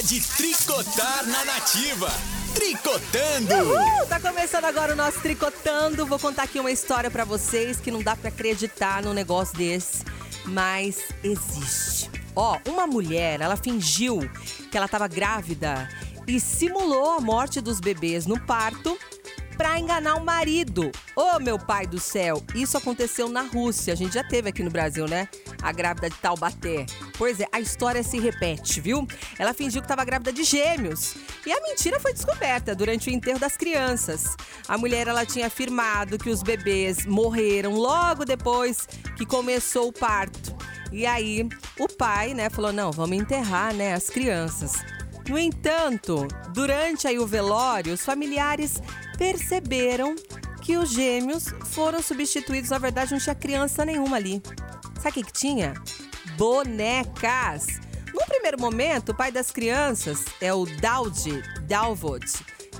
[0.00, 2.08] hora de tricotar na nativa.
[2.54, 3.54] Tricotando!
[3.54, 4.06] Uhul!
[4.06, 6.06] Tá começando agora o nosso Tricotando.
[6.06, 10.02] Vou contar aqui uma história para vocês que não dá para acreditar num negócio desse,
[10.46, 12.10] mas existe.
[12.34, 14.20] Ó, uma mulher, ela fingiu
[14.70, 15.86] que ela estava grávida
[16.26, 18.96] e simulou a morte dos bebês no parto
[19.58, 20.90] para enganar o marido.
[21.14, 23.92] Ô, oh, meu pai do céu, isso aconteceu na Rússia.
[23.92, 25.28] A gente já teve aqui no Brasil, né?
[25.62, 26.86] A grávida de Taubaté.
[27.18, 29.06] Pois é, a história se repete, viu?
[29.38, 31.14] Ela fingiu que estava grávida de gêmeos.
[31.44, 34.36] E a mentira foi descoberta durante o enterro das crianças.
[34.66, 38.86] A mulher ela tinha afirmado que os bebês morreram logo depois
[39.16, 40.56] que começou o parto.
[40.92, 41.48] E aí,
[41.78, 44.72] o pai, né, falou: "Não, vamos enterrar, né, as crianças".
[45.28, 48.82] No entanto, durante aí o velório, os familiares
[49.16, 50.16] perceberam
[50.60, 52.70] que os gêmeos foram substituídos.
[52.70, 54.42] Na verdade, não tinha criança nenhuma ali.
[55.00, 55.72] Sabe o que, que tinha?
[56.36, 57.80] Bonecas.
[58.12, 62.26] No primeiro momento, o pai das crianças é o Daudi Dalvod,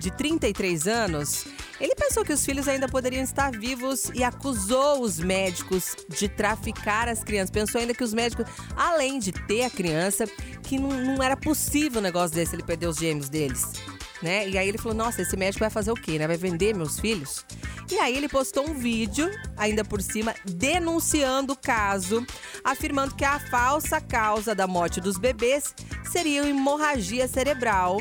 [0.00, 1.46] de 33 anos.
[1.80, 7.08] Ele pensou que os filhos ainda poderiam estar vivos e acusou os médicos de traficar
[7.08, 7.50] as crianças.
[7.50, 10.26] Pensou ainda que os médicos, além de ter a criança,
[10.64, 13.74] que não, não era possível um negócio desse, ele perder os gêmeos deles
[14.22, 14.48] né?
[14.48, 16.26] E aí ele falou: Nossa, esse médico vai fazer o quê, né?
[16.26, 17.44] Vai vender meus filhos?
[17.90, 22.24] E aí ele postou um vídeo, ainda por cima, denunciando o caso,
[22.62, 25.74] afirmando que a falsa causa da morte dos bebês
[26.10, 27.98] seria hemorragia cerebral.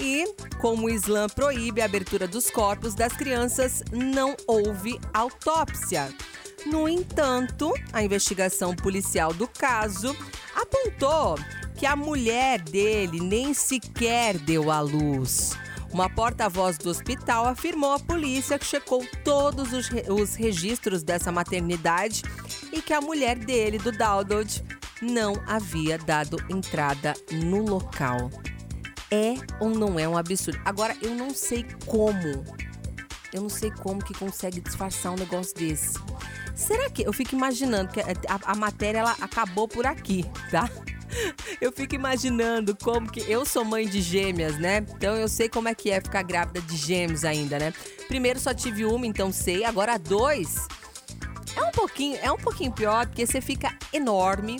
[0.00, 0.26] E,
[0.60, 6.12] como o Islã proíbe a abertura dos corpos das crianças, não houve autópsia.
[6.66, 10.16] No entanto, a investigação policial do caso
[10.54, 11.38] apontou
[11.76, 15.56] que a mulher dele nem sequer deu à luz.
[15.92, 21.32] Uma porta-voz do hospital afirmou à polícia que checou todos os, re os registros dessa
[21.32, 22.22] maternidade
[22.72, 24.62] e que a mulher dele, do Dowdod,
[25.00, 28.30] não havia dado entrada no local.
[29.10, 30.60] É ou não é um absurdo?
[30.64, 32.44] Agora, eu não sei como.
[33.32, 35.98] Eu não sei como que consegue disfarçar um negócio desse.
[36.54, 37.02] Será que.
[37.06, 38.06] Eu fico imaginando que a,
[38.44, 40.68] a matéria ela acabou por aqui, tá?
[41.60, 43.20] Eu fico imaginando como que.
[43.30, 44.78] Eu sou mãe de gêmeas, né?
[44.78, 47.72] Então eu sei como é que é ficar grávida de gêmeos ainda, né?
[48.06, 49.64] Primeiro só tive uma, então sei.
[49.64, 50.66] Agora dois.
[51.56, 54.58] É um pouquinho, é um pouquinho pior, porque você fica enorme.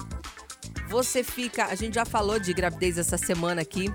[0.89, 1.67] Você fica.
[1.67, 3.93] A gente já falou de gravidez essa semana aqui.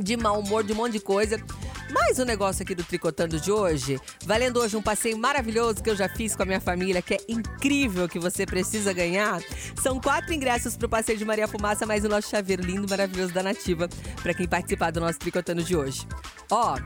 [0.00, 1.42] De mau humor, de um monte de coisa.
[1.90, 3.98] Mais um negócio aqui do Tricotando de hoje.
[4.24, 7.18] Valendo hoje um passeio maravilhoso que eu já fiz com a minha família, que é
[7.28, 9.40] incrível, que você precisa ganhar.
[9.80, 13.42] São quatro ingressos pro passeio de Maria Fumaça, mais o nosso chaveiro lindo, maravilhoso da
[13.42, 13.88] Nativa,
[14.22, 16.06] para quem participar do nosso Tricotando de hoje.
[16.50, 16.76] Ó,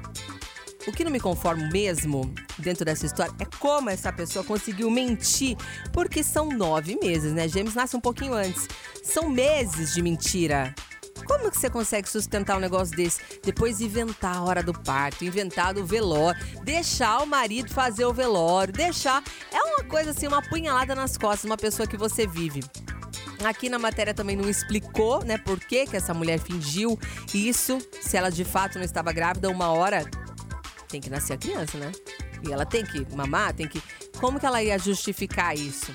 [0.86, 5.56] o que não me conformo mesmo dentro dessa história é como essa pessoa conseguiu mentir,
[5.92, 7.48] porque são nove meses, né?
[7.48, 8.68] Gêmeos nasce um pouquinho antes.
[9.02, 10.72] São meses de mentira.
[11.32, 13.18] Como que você consegue sustentar um negócio desse?
[13.42, 18.70] Depois inventar a hora do parto, inventar do velório, deixar o marido fazer o velório,
[18.70, 19.24] deixar.
[19.50, 22.60] É uma coisa assim, uma punhalada nas costas, uma pessoa que você vive.
[23.42, 26.98] Aqui na matéria também não explicou, né, por que, que essa mulher fingiu
[27.32, 30.04] isso, se ela de fato não estava grávida, uma hora
[30.86, 31.90] tem que nascer a criança, né?
[32.46, 33.82] E ela tem que mamar, tem que.
[34.20, 35.92] Como que ela ia justificar isso?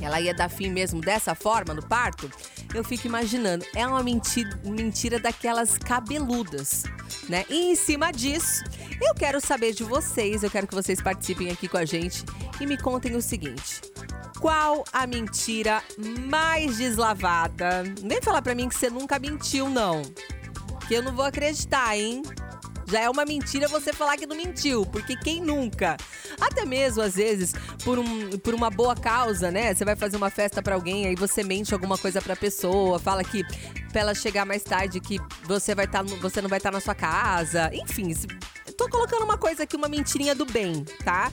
[0.00, 2.30] Ela ia dar fim mesmo dessa forma no parto?
[2.74, 6.84] Eu fico imaginando, é uma mentira, mentira daquelas cabeludas,
[7.28, 7.44] né?
[7.48, 8.62] E em cima disso,
[9.00, 12.24] eu quero saber de vocês, eu quero que vocês participem aqui com a gente
[12.60, 13.80] e me contem o seguinte:
[14.40, 15.82] qual a mentira
[16.28, 17.82] mais deslavada?
[18.02, 20.02] Nem falar para mim que você nunca mentiu, não.
[20.86, 22.22] Que eu não vou acreditar, hein?
[22.90, 25.96] Já é uma mentira você falar que não mentiu, porque quem nunca?
[26.40, 27.54] Até mesmo, às vezes,
[27.84, 29.74] por, um, por uma boa causa, né?
[29.74, 33.22] Você vai fazer uma festa para alguém, aí você mente alguma coisa pra pessoa, fala
[33.22, 33.44] que
[33.92, 36.80] pra ela chegar mais tarde que você vai tá, você não vai estar tá na
[36.80, 37.70] sua casa.
[37.74, 38.14] Enfim,
[38.76, 41.30] tô colocando uma coisa aqui, uma mentirinha do bem, tá?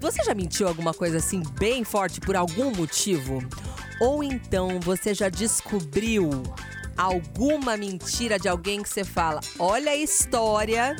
[0.00, 3.42] Você já mentiu alguma coisa assim bem forte por algum motivo?
[4.00, 6.42] Ou então você já descobriu
[7.00, 10.96] alguma mentira de alguém que você fala: olha a história